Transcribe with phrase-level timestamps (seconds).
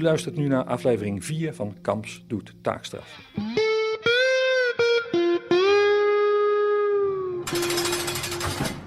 [0.00, 3.20] luistert nu naar aflevering 4 van Kamps doet taakstraf.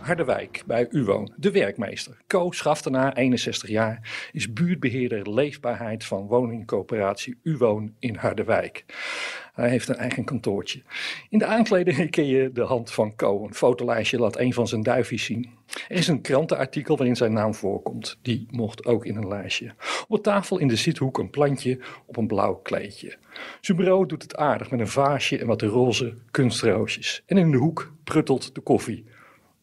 [0.09, 1.34] Harderwijk bij Uwoon.
[1.36, 8.86] De werkmeester, Co Schaftenaar, 61 jaar, is buurtbeheerder leefbaarheid van woningcoöperatie Uwoon in Harderwijk.
[9.53, 10.81] Hij heeft een eigen kantoortje.
[11.30, 13.44] In de aankleding ken je de hand van Co.
[13.44, 15.50] Een fotolijstje laat een van zijn duifjes zien.
[15.88, 18.17] Er is een krantenartikel waarin zijn naam voorkomt.
[18.22, 19.73] Die mocht ook in een lijstje.
[20.08, 23.17] Op de tafel in de zithoek een plantje op een blauw kleedje.
[23.62, 27.23] Zijn bureau doet het aardig met een vaasje en wat roze kunstroosjes.
[27.26, 29.06] En in de hoek pruttelt de koffie.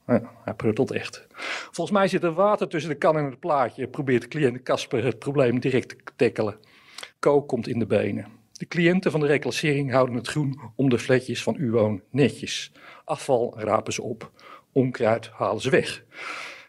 [0.06, 1.26] Ja, hij pruttelt echt.
[1.70, 3.88] Volgens mij zit er water tussen de kan en het plaatje.
[3.88, 6.56] Probeert de cliënt Casper het probleem direct te tackelen.
[7.18, 8.26] Co komt in de benen.
[8.52, 12.72] De cliënten van de reclassering houden het groen om de fletjes van Uwoon netjes.
[13.04, 14.30] Afval rapen ze op.
[14.72, 16.04] Onkruid halen ze weg.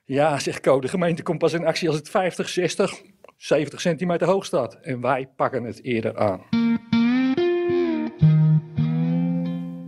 [0.06, 3.02] Ja, zegt Co, de gemeente komt pas in actie als het 50, 60,
[3.38, 4.74] 70 centimeter hoog staat.
[4.74, 6.42] En wij pakken het eerder aan.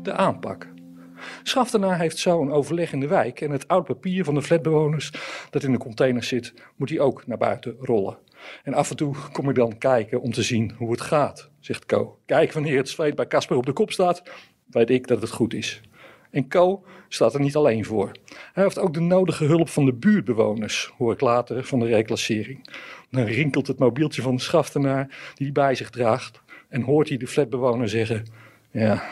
[0.04, 0.69] De aanpak.
[1.50, 5.12] Schaftenaar heeft zo een overleg in de wijk en het oud papier van de flatbewoners
[5.50, 8.18] dat in de container zit, moet hij ook naar buiten rollen.
[8.64, 11.86] En af en toe kom ik dan kijken om te zien hoe het gaat, zegt
[11.86, 12.20] Co.
[12.26, 14.24] Kijk, wanneer het zweet bij Casper op de kop staat,
[14.66, 15.82] weet ik dat het goed is.
[16.32, 18.12] En Co staat er niet alleen voor.
[18.54, 22.70] Hij heeft ook de nodige hulp van de buurtbewoners, hoor ik later van de reclassering.
[23.10, 27.18] Dan rinkelt het mobieltje van de schaftenaar die hij bij zich draagt en hoort hij
[27.18, 28.26] de flatbewoner zeggen:
[28.72, 29.04] Ja,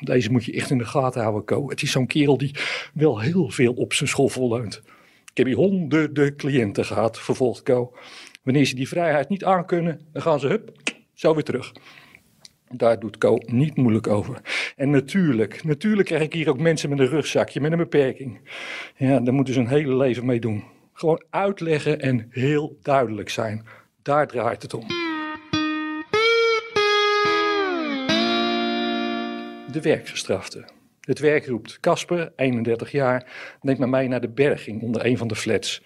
[0.00, 1.68] deze moet je echt in de gaten houden, Co.
[1.68, 2.54] Het is zo'n kerel die
[2.94, 4.82] wel heel veel op zijn schoffel leunt.
[5.30, 7.94] Ik heb hier honderden cliënten gehad, vervolgt Co.
[8.42, 10.72] Wanneer ze die vrijheid niet aankunnen, dan gaan ze hup,
[11.14, 11.72] zo weer terug.
[12.70, 14.40] Daar doet Co niet moeilijk over.
[14.76, 18.40] En natuurlijk, natuurlijk krijg ik hier ook mensen met een rugzakje, met een beperking.
[18.96, 20.64] Ja, daar moeten ze een hele leven mee doen.
[20.92, 23.66] Gewoon uitleggen en heel duidelijk zijn.
[24.02, 25.05] Daar draait het om.
[29.76, 30.64] De werkgestrafte.
[31.00, 31.80] Het werk roept.
[31.80, 33.26] Casper, 31 jaar,
[33.60, 35.82] neemt me mee naar de berging onder een van de flats.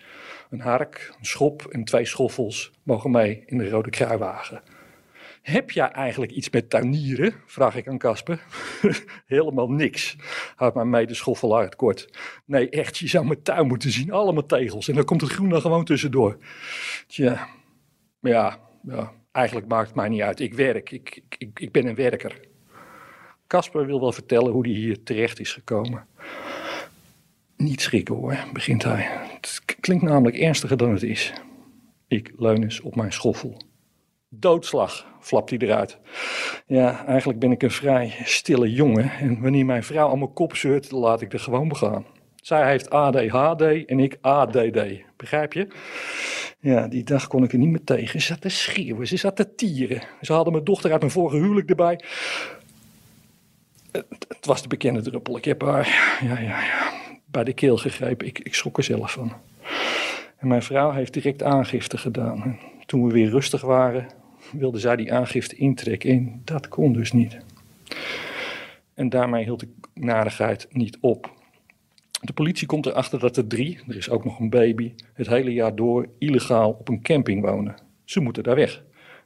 [0.51, 4.63] Een hark, een schop en twee schoffels mogen mee in de rode kruiwagen.
[5.43, 7.35] Heb jij eigenlijk iets met tuinieren?
[7.47, 8.43] Vraag ik aan Casper.
[9.27, 10.17] Helemaal niks,
[10.57, 12.19] houdt mijn medeschoffelaar het kort.
[12.45, 14.13] Nee, echt, je zou mijn tuin moeten zien.
[14.13, 16.37] Allemaal tegels en dan komt het groen er gewoon tussendoor.
[17.07, 17.49] Tja,
[18.21, 20.41] ja, ja, eigenlijk maakt het mij niet uit.
[20.41, 22.49] Ik werk, ik, ik, ik ben een werker.
[23.51, 26.07] Casper wil wel vertellen hoe hij hier terecht is gekomen.
[27.57, 29.09] Niet schrikken hoor, begint hij.
[29.35, 31.33] Het klinkt namelijk ernstiger dan het is.
[32.09, 33.57] Ik leun eens op mijn schoffel.
[34.29, 35.99] Doodslag, flapt hij eruit.
[36.67, 39.11] Ja, eigenlijk ben ik een vrij stille jongen.
[39.11, 42.07] En wanneer mijn vrouw aan mijn kop zeurt, laat ik er gewoon begaan.
[42.37, 44.79] Zij heeft ADHD en ik ADD.
[45.17, 45.69] Begrijp je?
[46.61, 48.21] Ja, die dag kon ik er niet meer tegen.
[48.21, 50.03] Ze zat te schreeuwen, ze zat te tieren.
[50.21, 52.05] Ze hadden mijn dochter uit mijn vorige huwelijk erbij.
[53.93, 55.37] Het, was de bekende druppel.
[55.37, 56.93] Ik heb haar ja, ja, ja,
[57.25, 58.27] bij de keel gegrepen.
[58.27, 59.33] Ik, ik schrok er zelf van.
[60.37, 62.43] En mijn vrouw heeft direct aangifte gedaan.
[62.43, 64.07] En toen we weer rustig waren,
[64.53, 66.11] wilde zij die aangifte intrekken.
[66.11, 67.39] En dat kon dus niet.
[68.95, 71.39] En daarmee hield de narigheid niet op.
[72.21, 75.53] De politie komt erachter dat er drie, er is ook nog een baby, het hele
[75.53, 77.75] jaar door illegaal op een camping wonen.
[78.05, 78.83] Ze moeten daar weg.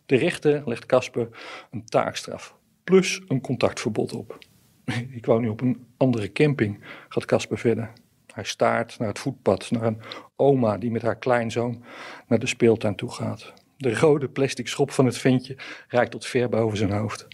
[0.06, 1.28] De rechter legt Casper
[1.70, 4.38] een taakstraf, plus een contactverbod op.
[5.18, 7.90] Ik woon nu op een andere camping, gaat Casper verder.
[8.34, 10.00] Hij staart naar het voetpad, naar een
[10.36, 11.82] oma die met haar kleinzoon
[12.28, 13.52] naar de speeltuin toe gaat.
[13.76, 15.56] De rode plastic schop van het ventje
[15.88, 17.28] reikt tot ver boven zijn hoofd.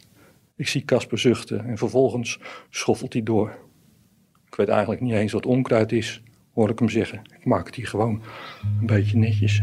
[0.56, 3.58] Ik zie Casper zuchten en vervolgens schoffelt hij door.
[4.46, 6.22] Ik weet eigenlijk niet eens wat onkruid is,
[6.54, 7.22] hoor ik hem zeggen.
[7.38, 8.22] Ik maak het hier gewoon
[8.80, 9.62] een beetje netjes.